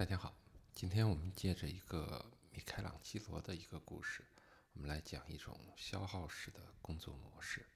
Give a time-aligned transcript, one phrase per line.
[0.00, 0.34] 大家好，
[0.74, 4.24] 今天我们借着一个米开朗基罗的一个故事，
[4.72, 7.66] 我们来讲一种消耗式的工作模式。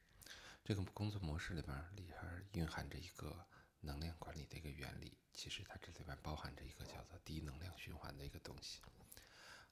[0.64, 2.16] 这个工作模式里边里边
[2.52, 3.46] 蕴含着一个
[3.80, 8.81] 能量管理的一个原理，其实它这里边包含着一个叫做低能量循环的一个东西。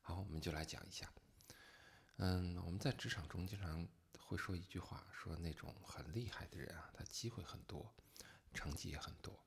[0.03, 1.11] 好，我们就来讲一下。
[2.17, 3.89] 嗯，我们在职场中经常
[4.19, 7.95] 会说一句话，说那种很厉害的人啊，他机会很多，
[8.53, 9.43] 成绩也很多。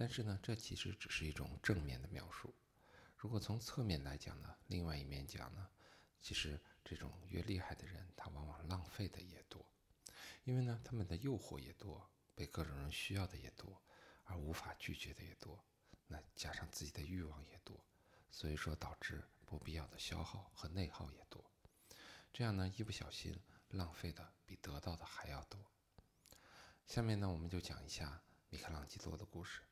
[0.00, 2.54] 但是呢，这其实只是一种正面的描述。
[3.16, 5.68] 如果从侧面来讲呢，另外一面讲呢，
[6.22, 9.68] 其实这种越厉害的人，他往往浪费的也多，
[10.44, 13.82] 因为呢，他们的诱惑也多，被各种人需要的也多，
[14.22, 15.64] 而无法拒绝的也多，
[16.06, 17.84] 那加上自己的欲望也多，
[18.30, 21.44] 所以说导致不必要的消耗和内耗也多。
[22.32, 23.36] 这样呢，一不小心
[23.70, 25.58] 浪费的比得到的还要多。
[26.86, 29.62] 下面呢，我们就讲一下米开朗基罗的故事。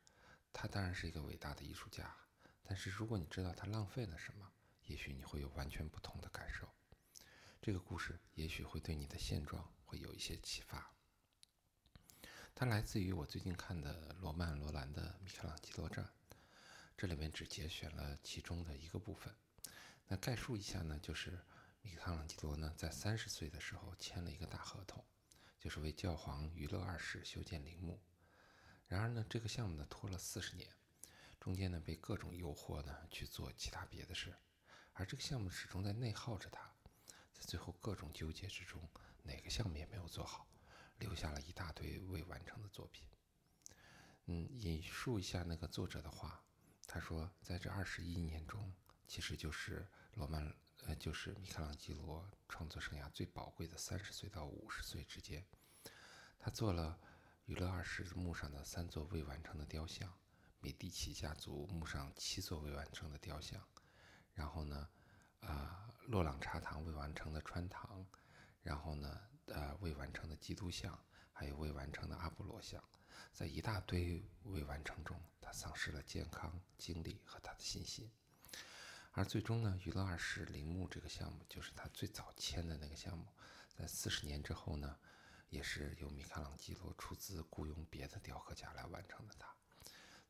[0.58, 2.16] 他当然是一个伟大的艺术家，
[2.62, 4.50] 但是如果你知道他浪费了什么，
[4.86, 6.66] 也许你会有完全不同的感受。
[7.60, 10.90] 这个故事也许会对你的现状会有一些启发。
[12.54, 16.06] 它来自于我最近看的罗曼·罗兰的《米开朗基罗传》，
[16.96, 19.34] 这里面只节选了其中的一个部分。
[20.06, 21.38] 那概述一下呢，就是
[21.82, 25.04] 米开朗基罗呢在三十岁的时候签了一个大合同，
[25.58, 28.00] 就是为教皇娱乐二世修建陵墓。
[28.88, 30.68] 然而呢，这个项目呢拖了四十年，
[31.40, 34.32] 中间呢被各种诱惑呢去做其他别的事，
[34.92, 36.72] 而这个项目始终在内耗着他，
[37.32, 38.80] 在最后各种纠结之中，
[39.24, 40.46] 哪个项目也没有做好，
[40.98, 43.04] 留下了一大堆未完成的作品。
[44.26, 46.44] 嗯，引述一下那个作者的话，
[46.86, 48.72] 他说，在这二十一年中，
[49.08, 55.44] 其实就是罗曼呃就是米开朗基罗创作生涯最宝贵的三十岁到五十岁之间，
[56.38, 57.00] 他做了。
[57.46, 60.12] 娱乐二世墓上的三座未完成的雕像，
[60.58, 63.64] 美第奇家族墓上七座未完成的雕像，
[64.34, 64.88] 然后呢，
[65.42, 68.04] 啊，洛朗茶堂未完成的穿堂，
[68.62, 70.98] 然后呢，呃，未完成的基督像，
[71.32, 72.82] 还有未完成的阿波罗像，
[73.32, 78.10] 在一大堆未完成中，他丧失了健康、精力和他的信心。
[79.12, 83.24] 而最终呢，娱乐二世陵墓这个项目，就是他最早签的那个项目，
[83.68, 84.98] 在四十年之后呢。
[85.48, 89.54] 也是由米开朗基罗出资雇佣别的雕刻家来完成的，他，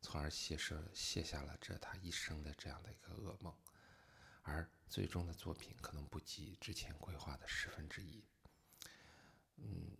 [0.01, 3.55] 从而卸设卸下了这他一生的这样的一个噩梦，
[4.43, 8.25] 而最终的作品可能不及之前规划的十分之一。
[9.57, 9.97] 嗯，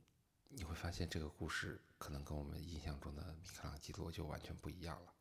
[0.51, 5.15] 你会发现这个故事可能跟我们印象中的米开朗基罗就完全不一样了。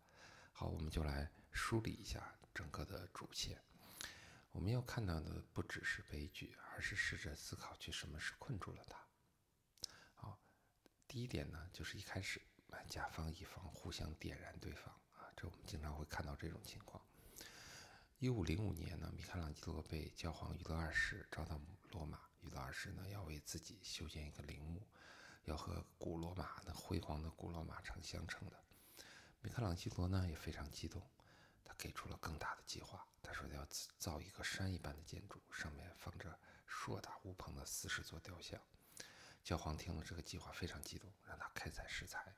[0.51, 3.61] 好，我们就来梳理一下整个的主线。
[4.51, 8.97] 我们要看到的不只是悲剧，而是试着思考去什么是困住了他。
[11.15, 12.41] 第一点呢，就是一开始，
[12.89, 17.01] 甲方乙方互相点燃对方啊，这我们经常会看到这种情况。
[18.19, 21.57] 一五零五年呢，米开朗基罗被教皇娱乐二世招到
[21.91, 24.85] 罗马，娱乐二世呢要为自己修建一个陵墓，
[25.45, 28.61] 要和古罗马那辉煌的古罗马城相称的。
[29.39, 31.01] 米开朗基罗呢也非常激动，
[31.63, 33.65] 他给出了更大的计划，他说要
[33.97, 38.61] 造一个山一般的建筑，上面放着硕大无朋的四十座雕像。
[39.45, 42.35] 教皇听了这个计划非常激动，让他开采石材。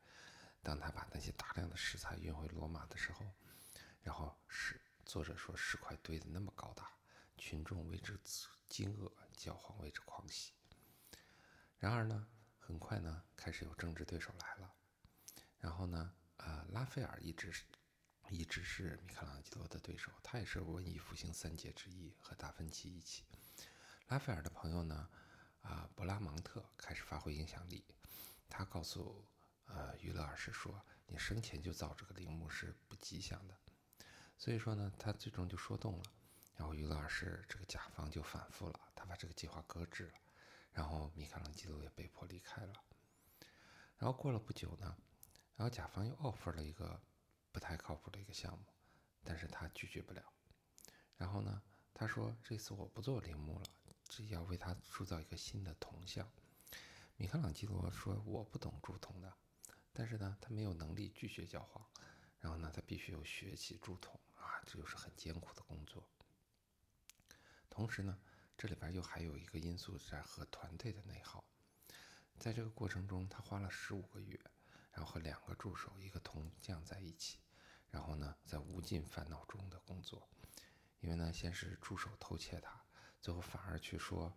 [0.61, 3.25] 当他把那些大量的石材运回罗马的时候，
[4.01, 6.91] 然后石作者说石块堆得那么高大，
[7.37, 8.19] 群众为之
[8.67, 10.51] 惊愕，教皇为之狂喜。
[11.77, 12.27] 然而呢，
[12.59, 14.73] 很快呢，开始有政治对手来了。
[15.59, 17.63] 然后呢，呃，拉斐尔一直是
[18.27, 23.23] 一直是米开朗基罗的对手，他也是文艺复兴三杰之一，和达芬奇一起。
[24.09, 25.09] 拉斐尔的朋友呢？
[25.67, 27.83] 啊，勃拉芒特开始发挥影响力。
[28.49, 29.25] 他告诉
[29.65, 33.53] 呃娱乐二世说：“你生前就造这个陵墓是不吉祥的。”
[34.39, 36.03] 所以说呢，他最终就说动了。
[36.55, 40.13] 然后娱乐二世这个甲方就反复了，他把这个计划搁置了。
[40.71, 42.73] 然后米开朗基罗也被迫离开了。
[43.97, 44.95] 然后过了不久呢，
[45.55, 47.01] 然后甲方又 offer 了一个
[47.51, 48.63] 不太靠谱的一个项目，
[49.23, 50.23] 但是他拒绝不了。
[51.17, 51.61] 然后呢，
[51.93, 53.65] 他说：“这次我不做陵墓了。”
[54.09, 56.31] 这要为他铸造一个新的铜像，
[57.17, 59.31] 米开朗基罗说：“我不懂铸铜的，
[59.93, 61.85] 但是呢，他没有能力拒绝教皇，
[62.39, 66.09] 然后呢，他必须有学习铸铜啊，这就是很艰苦的工作。
[67.69, 68.17] 同时呢，
[68.57, 71.43] 这里边又还有一个因素在和团队的内耗，
[72.39, 74.39] 在这个过程中，他花了十五个月，
[74.91, 77.37] 然后和两个助手、一个铜匠在一起，
[77.91, 80.27] 然后呢，在无尽烦恼中的工作，
[81.01, 82.81] 因为呢，先是助手偷窃他。”
[83.21, 84.35] 最后反而去说，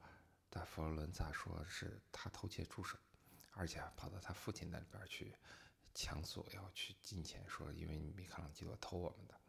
[0.50, 2.98] 在佛罗伦萨说是他偷窃助手，
[3.52, 5.34] 而且跑到他父亲那里边去
[5.94, 9.40] 抢索要去金钱，说因为米开朗基罗偷我们的。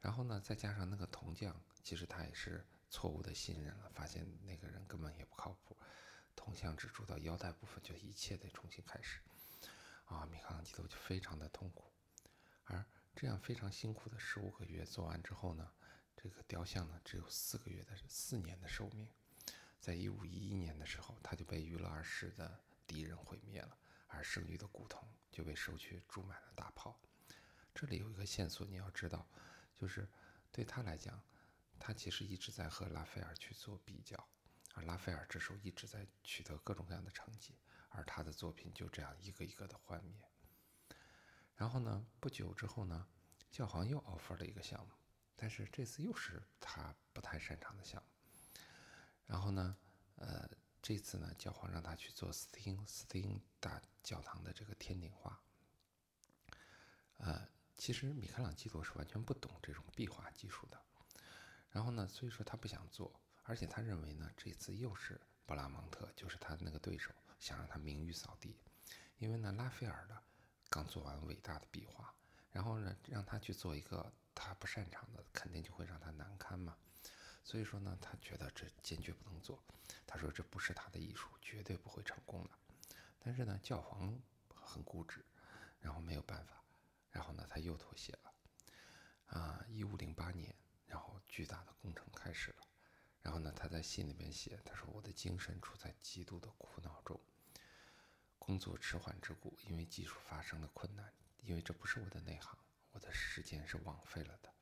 [0.00, 5.76] 然后呢，再加上那个铜匠，其实他也是错误的信任了，发现那个人根本也不靠谱。
[6.36, 9.20] 铜像只铸到腰带部分，就一切得重新开始。
[10.04, 11.92] 啊，米开朗基罗就非常的痛苦。
[12.64, 12.84] 而
[13.16, 15.72] 这样非常辛苦的十五个月做完之后呢，
[16.20, 19.08] 这个雕像呢只有四个月的四年的寿命。
[19.78, 23.78] 在一五一一年的时候，他就被娱乐二世的敌人毁灭了，
[24.08, 27.00] 而剩余的古铜就被收去铸满了大炮。
[27.72, 29.24] 这里有一个线索，你要知道，
[29.76, 30.08] 就是
[30.50, 31.22] 对他来讲，
[31.78, 34.28] 他其实一直在和拉斐尔去做比较，
[34.74, 37.54] 而拉斐尔这时候一直在取得各种各样的成绩，
[37.90, 40.28] 而他的作品就这样一个一个的幻灭。
[41.54, 43.06] 然后呢，不久之后呢，
[43.52, 44.92] 教皇又 offer 了一个项目，
[45.40, 48.60] 但是这次又是他不太擅长的项目。
[49.24, 49.76] 然后呢，
[50.16, 50.50] 呃，
[50.82, 55.40] 这次呢，教皇让他去做斯汀斯汀大教堂的这个天顶画。
[57.18, 60.82] 呃，其实米开朗基罗是完全不懂这种壁画技术的。
[61.70, 68.56] 然后呢，所以说他不想做，而且他认为呢，这次又是布拉蒙特，就是他那个对手，想让他名誉扫地。
[69.18, 70.16] 因为呢，拉斐尔的
[70.70, 72.14] 刚做完伟大的壁画，
[72.50, 76.76] 然后呢，让他去做一个他不擅长的，肯定就会让他难堪嘛。
[77.44, 79.62] 所以说呢，他觉得这坚决不能做。
[80.06, 82.50] 他说这不是他的艺术，绝对不会成功的。
[83.18, 84.18] 但是呢，教皇
[84.54, 85.24] 很固执，
[85.80, 86.62] 然后没有办法，
[87.10, 88.32] 然后呢，他又妥协了。
[89.26, 90.54] 啊，一五零八年，
[90.86, 92.66] 然后巨大的工程开始了。
[93.20, 97.20] 然后呢，他在信里面写，他说我的精神处在极度的苦恼中，
[98.38, 101.12] 工作迟缓之故，因为技术发生了困难，
[101.42, 102.58] 因为这不是我的内行，
[102.92, 104.52] 我的时间是枉费了的。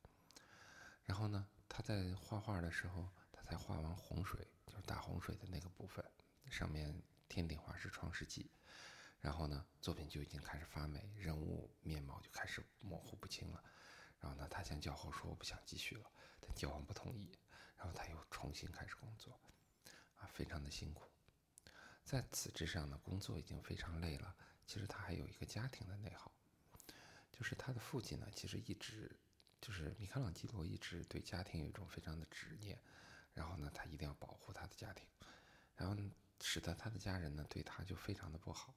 [1.05, 1.47] 然后呢？
[1.69, 6.03] 他在画画的时候，他才画完洪水，就是大洪水的那个部分，
[6.49, 8.49] 上面天顶画是创世纪，
[9.19, 13.63] 然后呢，作品就已经开始发霉，人物面貌就开始模糊不清了。
[14.19, 17.37] 然后呢，他向教皇说：“我不想继续了。”但教皇不同意，
[17.75, 19.39] 然后他又重新开始工作，
[20.15, 21.11] 啊，非常的辛苦。
[22.03, 24.35] 在此之上呢，工作已经非常累了。
[24.65, 26.31] 其实他还有一个家庭的内耗，
[27.37, 29.15] 就是他的父亲呢，其实一直。
[29.59, 32.79] 就是米开朗基罗一直对家庭有一种非常的执念，
[33.33, 35.03] 然后呢，他一定要保护他的家庭，
[35.75, 35.97] 然后
[36.39, 38.75] 使得他的家人呢对他就非常的不好。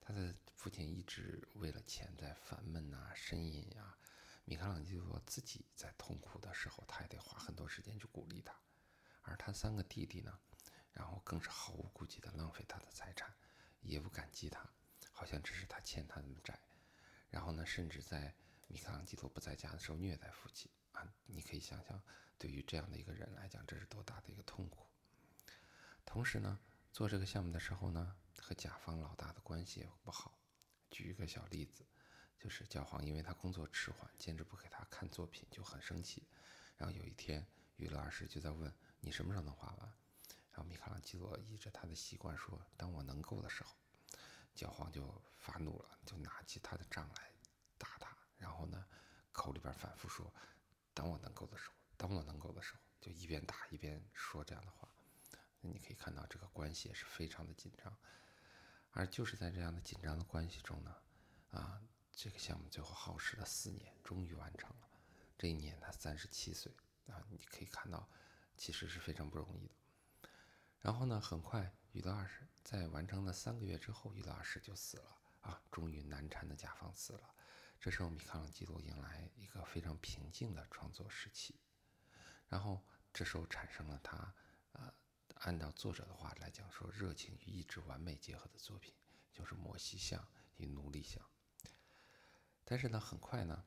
[0.00, 3.96] 他的父亲一直为了钱在烦闷呐、呻吟呀。
[4.44, 8.52] 米开朗基罗自己在痛苦的时候，他也得花很多时间去鼓励他。
[9.22, 10.36] 而他三个弟弟呢，
[10.92, 13.32] 然后更是毫无顾忌的浪费他的财产，
[13.82, 14.68] 也不感激他，
[15.12, 16.58] 好像这是他欠他的债。
[17.32, 18.34] 然后呢，甚至在
[18.68, 21.10] 米开朗基罗不在家的时候虐待父亲啊！
[21.24, 22.00] 你可以想象，
[22.38, 24.86] 对于这样的一个人来讲，这是多大的一个痛苦。
[26.04, 26.60] 同时呢，
[26.92, 30.38] 做这个项目的时候呢，和甲方老大的关系也不好。
[30.90, 31.86] 举一个小例子，
[32.38, 36.28] 就是教皇因为他工作迟缓，坚持不给他看作品，就很生气。
[36.76, 37.46] 然后有一天，
[37.76, 38.70] 娱乐二世就在问
[39.00, 39.92] ：“你什么时候能画完？”
[40.52, 43.74] 然后米开朗基罗依着他的习惯说：“当我能够的时候。”
[44.54, 47.32] 教皇就发怒了，就拿起他的杖来
[47.78, 48.16] 打他。
[48.36, 48.86] 然后呢，
[49.32, 50.32] 口里边反复说
[50.94, 54.88] ：“等我能够的时候，等我能够的时候，就一边打一边说这样的话。”
[55.60, 57.96] 那你可以看到这个关系也是非常的紧张。
[58.90, 60.96] 而就是在这样的紧张的关系中呢，
[61.52, 61.80] 啊，
[62.12, 64.88] 这个项目最后耗时了四年，终于完成了。
[65.38, 66.70] 这一年他三十七岁
[67.06, 68.06] 啊，你可以看到，
[68.56, 69.74] 其实是非常不容易的。
[70.82, 77.34] 然后呢，很快于德二世在完成了三个月之后，于德二世就死了啊，终于难缠的甲方死了。
[77.78, 81.54] 这时候，米开朗基罗迎来一个非常平静的创作时期。
[82.48, 84.34] 然后，这时候产生了他，
[84.72, 84.92] 呃，
[85.36, 88.92] 按照作者的话来讲说，热情与意志完美结合的作品，
[89.32, 91.24] 就是摩西像与奴隶像。
[92.64, 93.64] 但是呢，很快呢，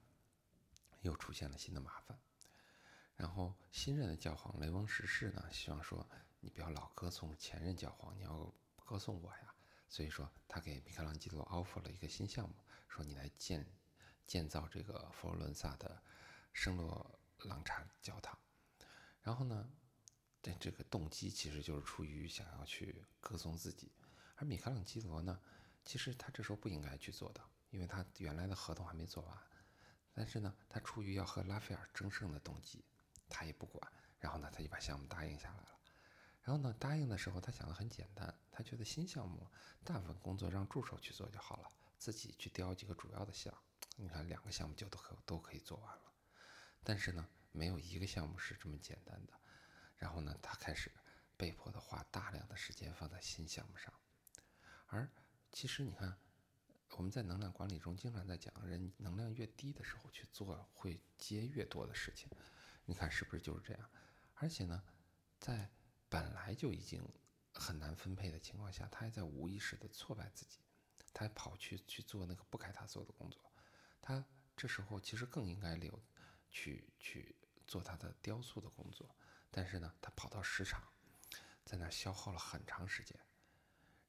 [1.01, 2.19] 又出现了新的麻烦。
[3.15, 6.10] 然后，新任的教皇雷翁十世呢，希望说，
[6.45, 8.53] 你不要老歌颂前任教皇，你要
[8.85, 9.53] 歌颂我呀。
[9.89, 12.55] 所以说，他给米开朗基罗 offer 了一个新项目，
[12.87, 13.65] 说你来建。
[14.27, 16.01] 建造这个佛罗伦萨的
[16.51, 18.35] 圣洛朗察教堂，
[19.21, 19.69] 然后呢，
[20.41, 23.91] 这这个动机其实就是出于想要去歌颂自己，
[24.37, 25.39] 而米开朗基罗呢，
[25.83, 29.37] 其实他这时候不应该去做的，因为他原来的合同还没做完，
[30.11, 32.83] 但是呢，他出于要和拉斐尔争胜的动机，
[33.29, 35.75] 他也不管，然后呢，他就把项目答应下来了，
[36.45, 39.49] 然后呢，答应的时候他想的很简单，他觉得新项目
[39.83, 43.51] 大部分工作让助手去做就好了，自己去雕几个主要的像。
[43.95, 46.13] 你看，两个项目就都可都可以做完了，
[46.83, 49.33] 但是呢，没有一个项目是这么简单的。
[49.97, 50.91] 然后呢，他开始
[51.35, 53.91] 被迫的花大量的时间放在新项目上。
[54.85, 55.09] 而
[55.51, 56.15] 其实你看，
[56.91, 62.29] 我们在能量管理中经常在讲，人能量越低的时候去做，会接越多的事情。
[62.85, 63.89] 你看是不是就是这样？
[64.35, 64.83] 而且呢，
[65.39, 65.71] 在
[66.15, 67.05] 本来就已经
[67.53, 70.60] 很难分配的情况下，他还在无意识的挫败自己，
[71.13, 73.41] 他还跑去去做那个不该他做的工作。
[74.01, 74.24] 他
[74.55, 76.01] 这时候其实更应该留，
[76.50, 77.36] 去去
[77.67, 79.15] 做他的雕塑的工作。
[79.51, 80.84] 但是呢，他跑到市场，
[81.65, 83.19] 在那消耗了很长时间，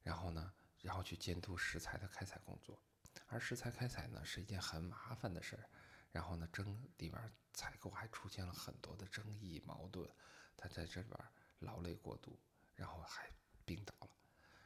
[0.03, 0.53] 然后呢？
[0.83, 2.79] 然后去监督食材的开采工作，
[3.25, 5.67] 而食材开采呢是一件很麻烦的事儿，
[6.11, 10.07] 然后呢，争里边采购还出现了很多的争议矛盾，
[10.55, 11.19] 他在这里边
[11.59, 12.39] 劳累过度，
[12.75, 13.31] 然后还
[13.65, 14.09] 病倒了，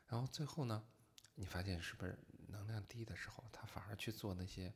[0.07, 0.86] 然后最后呢，
[1.36, 2.17] 你发现是不是
[2.48, 4.74] 能量低的时候，他反而去做那些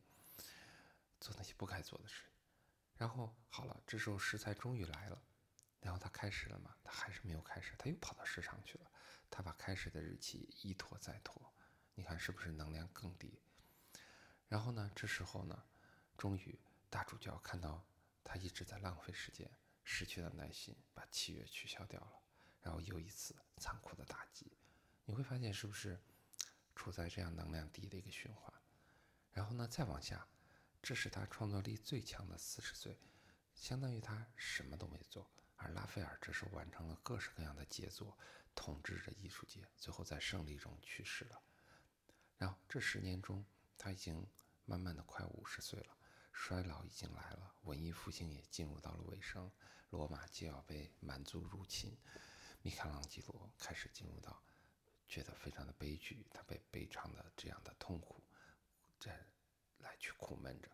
[1.19, 2.24] 做那些不该做的事，
[2.98, 5.22] 然后好了，这时候食材终于来了，
[5.81, 8.91] 然后他开始了嘛，他还是没有开始，他又跑到市场去了。
[9.27, 11.51] 他把开始的日期一拖再拖，
[11.95, 13.41] 你看是不是能量更低？
[14.48, 15.63] 然后呢，这时候呢，
[16.15, 16.57] 终于
[16.89, 17.84] 大主教看到
[18.24, 19.50] 他一直在浪费时间，
[19.85, 22.21] 失去了耐心，把契约取消掉了，
[22.61, 24.51] 然后又一次残酷的打击。
[25.05, 25.97] 你会发现是不是
[26.75, 28.53] 处在这样能量低的一个循环？
[29.31, 30.27] 然后呢，再往下，
[30.81, 32.99] 这是他创造力最强的四十岁，
[33.53, 38.17] 相当于他什么都没做，而拉斐尔这时候完成了各式各样的杰作。
[38.55, 41.43] 统治着艺术界，最后在胜利中去世了。
[42.37, 43.45] 然后这十年中，
[43.77, 44.25] 他已经
[44.63, 45.97] 慢慢的快五十岁了，
[46.31, 49.51] 衰老已经来了，文艺复兴也进入到了尾声，
[49.95, 51.97] 罗马就要被蛮族入侵，
[52.61, 54.43] 米开朗基罗开始进入到
[55.07, 58.23] 觉得非常的悲剧，他被悲伤的这样的痛苦
[58.99, 59.25] 在
[59.77, 60.69] 来去苦闷着。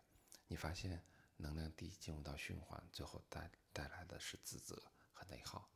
[0.48, 1.04] 你发现
[1.36, 5.70] 能量低进入到循环，最后带带来的是自责和内耗。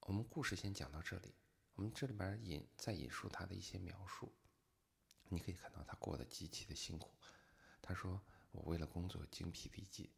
[0.00, 1.34] 我们故事先讲到这里。
[1.74, 4.32] 我们这里边引再引述他的一些描述，
[5.24, 7.14] 你可以看到他过得极其的辛苦。
[7.82, 10.10] 他说：“我为了工作精疲力尽，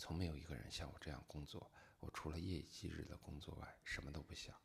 [0.00, 1.70] 从没有一个人像我这样工作。
[2.00, 4.58] 我除了夜以继日的工作外，什么都不想。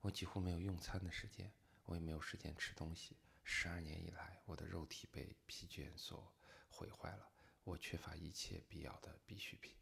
[0.00, 1.52] 我几乎没有用餐的时间，
[1.84, 3.16] 我也没有时间吃东西。
[3.42, 6.32] 十二年以来，我的肉体被疲倦所
[6.68, 7.28] 毁坏了，
[7.64, 9.74] 我缺乏一切必要的必需品。”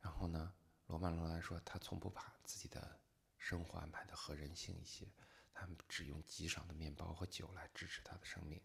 [0.00, 0.54] 然后呢，
[0.86, 3.00] 罗曼·罗兰说：“他从不把自己的。”
[3.40, 5.08] 生活安排的和人性一些，
[5.54, 8.60] 他们只用极少的面包和酒来支持他的生命。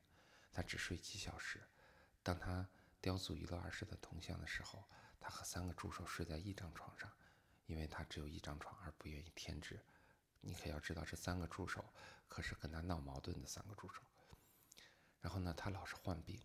[0.52, 1.64] 他只睡几小时。
[2.24, 2.68] 当他
[3.00, 4.84] 雕塑娱乐二世的铜像的时候，
[5.24, 7.10] 他和三个助手睡在一张床上，
[7.66, 9.82] 因为他只有一张床而不愿意添置。
[10.42, 11.86] 你可要知道，这三个助手
[12.28, 14.02] 可是跟他闹矛盾的三个助手。
[15.22, 16.38] 然后呢，他老是患病。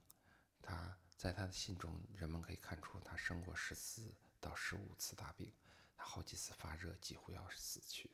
[0.62, 5.52] 他在他的信中，人们可以看出他生过十四到十五次大病。
[5.96, 8.08] 他好几次发热，几乎要死去。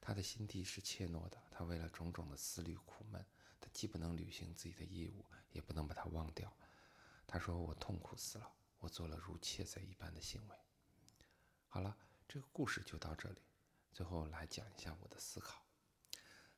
[0.00, 3.22] 他的心地是怯懦的，他为了种种的思虑苦闷，
[3.60, 6.50] 他既不能履行自己的义务，也不能把它忘掉。
[7.26, 10.56] 他说：“我痛苦死了，我做了如窃贼一般的行为。”
[11.68, 13.42] 好了，这个故事就到这里。
[13.92, 15.66] 最后来讲一下我的思考。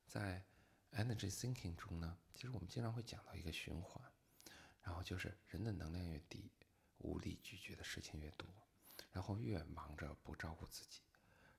[0.07, 0.45] 在
[0.93, 4.03] Energy Thinking 中呢，其实我们经常会讲到一个循环，
[4.83, 6.51] 然后就是人的能量越低，
[6.99, 8.49] 无力拒绝的事情越多。
[9.11, 11.01] 然后越忙着不照顾自己，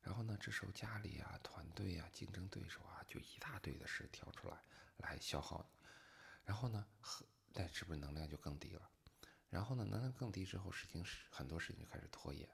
[0.01, 4.63] 然后呢，这时候家里啊、团队啊、竞争对手啊，就一大堆的事挑出来
[4.97, 5.87] 来消耗你。
[6.43, 6.85] 然后呢，
[7.53, 8.89] 那是不是能量就更低了？
[9.49, 12.47] 然后呢，能量更低之后，事情是很多事情就开始拖延。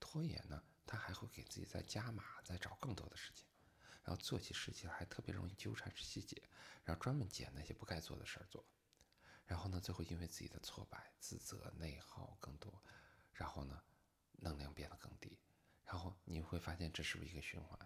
[0.00, 3.46] 拖延呢，他还会给自己再加码，再找更多的事情。
[4.04, 6.42] 然后做起事情还特别容易纠缠细节，
[6.84, 8.64] 然后专门捡那些不该做的事儿做。
[9.44, 12.82] 然后呢，最后因为自己的挫败、自责、内耗更多。
[13.32, 13.82] 然后呢？
[14.40, 15.36] 能量变得更低，
[15.84, 17.76] 然后你会发现这是不是一个循环？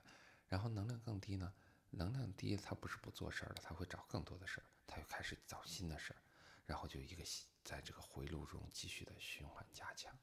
[0.46, 1.50] 然后能量更低呢？
[1.88, 6.20] 能量低，他不是不做事儿了，他会找更多的事儿，他又开始找新的事儿，
[6.66, 7.24] 然后就一个
[7.64, 10.16] 在这个回路中继续的循环加强。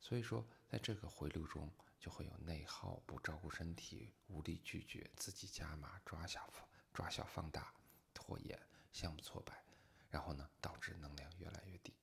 [0.00, 7.72] 所以说，在这个回路中就会有内耗、不照顾身体、无力拒绝、自己加码、抓小放抓小放大、
[8.12, 8.58] 拖延、
[8.92, 9.62] 项目挫败，
[10.10, 11.94] 然后呢，导致能量越来越低。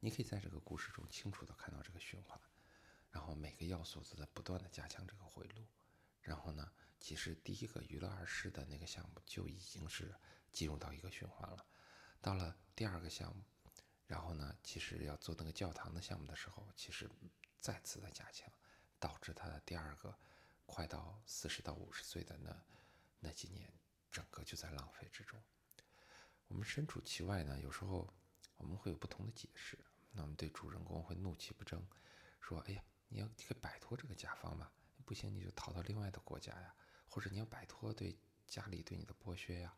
[0.00, 2.40] 你可以在这个故事中清楚地看到这个循环，
[3.10, 5.66] 然后每个要素都在不断地加强这个回路，
[6.22, 10.14] 然后呢，其实第一个娱乐二世的那个项目就已经是
[10.52, 11.66] 进入到一个循环了，
[12.20, 13.42] 到了第二个项目，
[14.06, 17.10] 然后呢，其实要做那个教堂的项目的时候，其实
[17.60, 18.52] 再次的加强，
[18.98, 20.16] 导致他的第二个
[20.66, 22.56] 快到四十到五十岁的那
[23.20, 23.72] 那几年，
[24.10, 25.42] 整个就在浪费之中。
[26.48, 28.12] 我们身处其外呢，有时候。
[28.58, 29.78] 我们会有不同的解释，
[30.12, 31.86] 那我们对主人公会怒气不争，
[32.40, 34.72] 说：“哎呀，你要可以摆脱这个甲方吧？
[35.04, 36.74] 不行，你就逃到另外的国家呀，
[37.06, 39.76] 或者你要摆脱对家里对你的剥削呀，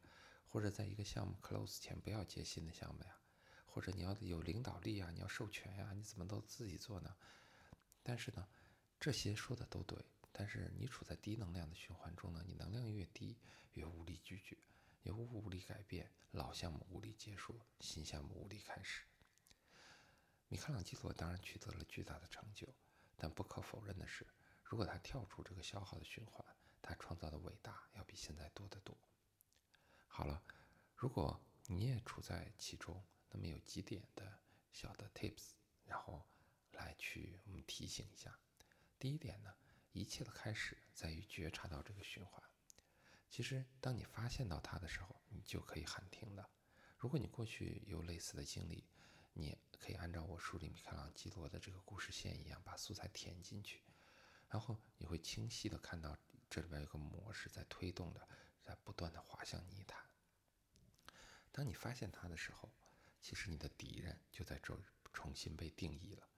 [0.49, 3.21] 或者在一个项目 close 前不要接新的项目呀，
[3.67, 7.15] 或者你要有领导力啊，你要授权呀，你怎么都自己做呢？
[8.03, 8.49] 但是呢，
[8.99, 10.03] 这些说的都对，
[10.33, 13.39] 但是你处在低能量的循环中呢，你能量越低，
[13.75, 14.57] 越无力拒绝，
[15.03, 19.05] 也无力改变，老项目无力结束，新项目无力开始。
[20.49, 22.67] 米开朗基罗当然取得了巨大的成就，
[23.17, 24.27] 但不可否认的是，
[24.65, 26.43] 如果他跳出这个消耗的循环，
[26.81, 28.97] 他创造的伟大要比现在多得多。
[30.09, 30.43] 好了，
[30.97, 34.41] 如果你也处在其中，那么有几点的
[34.73, 35.51] 小的 tips，
[35.85, 36.27] 然后
[36.73, 38.37] 来去我们提醒一下。
[38.99, 39.55] 第一点呢，
[39.93, 42.43] 一切的开始在于觉察到这个循环。
[43.31, 46.51] 其实，当你发现到它的时候，你就可以喊停了。
[46.97, 48.85] 如果你过去有类似的经历，
[49.35, 53.85] 你可以按照我书里米开朗基罗的这个故事线一样，把素材填进去，
[54.49, 56.17] 然后你会清晰的看到
[56.51, 58.29] 这里边有个模式在推动的。
[58.69, 59.99] 在不断的滑向泥潭。
[61.51, 62.71] 当你发现它的时候，
[63.23, 64.79] 其实你的敌人就在这
[65.11, 66.29] 重新被定义了。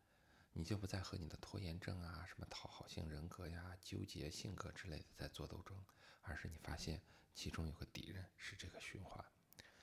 [0.53, 5.77] 你就不再和你的拖延症啊、什么讨好性人格呀、纠结性格之类的在做斗争，
[6.23, 7.03] 而是你发现
[7.35, 9.25] 其中有个敌人是这个循环，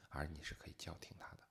[0.08, 1.48] 而你是可以叫停它的。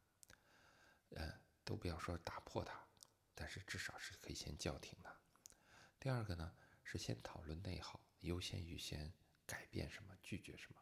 [1.11, 2.89] 呃，都不要说打破它，
[3.35, 5.15] 但是至少是可以先叫停它。
[6.01, 9.13] 第二个呢，是先讨论内耗，优先于先
[9.45, 10.81] 改变什么、拒绝什么。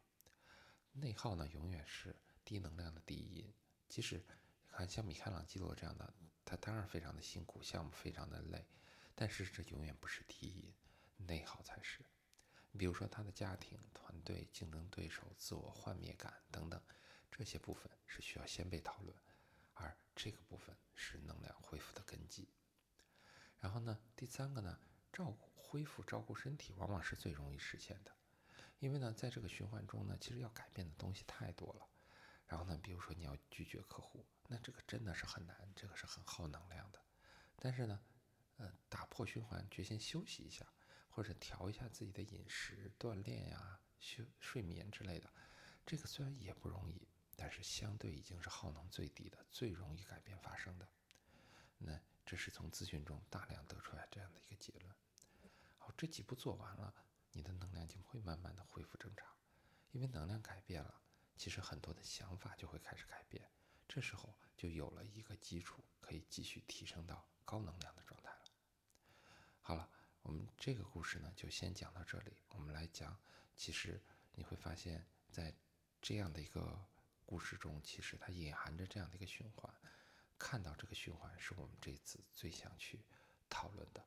[0.95, 3.53] 内耗呢，永远是低能量的第一因。
[3.89, 4.23] 即使
[4.67, 8.65] 看像米开朗基罗这样的，他当然非常的辛苦，项目非常的累，
[9.13, 10.73] 但是这永远不是第一因，
[11.27, 12.03] 内耗才是。
[12.77, 16.81] 比如说他的家庭、团队、竞争对手、自我幻灭感等等，
[17.31, 19.15] 这些部分是需要先被讨论，
[19.73, 22.49] 而这个部分是能量恢复的根基。
[23.59, 24.79] 然后呢，第三个呢，
[25.13, 28.11] 照顾恢复、照顾身体，往往是最容易实现的。
[28.79, 31.87] 因为呢，在这个循环中呢，其实要改变的东西太多了。
[32.47, 37.01] 然后呢，比如说你要拒绝客户，那这个真的是很难，这个是很耗能量的。
[37.57, 37.99] 但是呢，
[38.57, 40.65] 呃，打破循环，决心休息一下，
[41.09, 45.33] 或者调一下自己的饮食、锻炼呀、休睡眠之类的，
[45.85, 50.87] 这个虽然也不容易，但是相对已经是耗能最低的、最容易改变发生的。
[51.79, 54.95] 那这是从咨询中大量得出来这样的一个结论。
[55.79, 56.93] 好，这几步做完了。
[57.35, 59.27] 你的能量就会慢慢的恢复正常，
[59.91, 61.01] 因为能量改变了，
[61.35, 63.51] 其实很多的想法就会开始改变，
[63.89, 68.43] 这时候就有了一个基础，可以继续提升到高能量的状态了。
[69.59, 69.89] 好了，
[70.21, 72.37] 我们这个故事呢就先讲到这里。
[72.47, 73.19] 我们来讲，
[73.57, 75.53] 其实你会发现在
[76.01, 76.87] 这样的一个
[77.25, 79.75] 故事中，其实它隐含着这样的一个循环。
[80.37, 83.03] 看到这个循环，是我们这次最想去
[83.49, 84.05] 讨论的。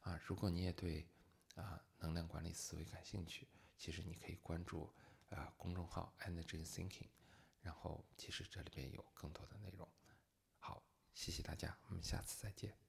[0.00, 1.06] 啊，如果你也对。
[1.58, 4.92] 啊，能量管理思维感兴趣，其实你可以关注
[5.30, 7.08] 啊公众号 Energy Thinking，
[7.60, 9.88] 然后其实这里边有更多的内容。
[10.58, 10.82] 好，
[11.14, 12.87] 谢谢大家，我们下次再见。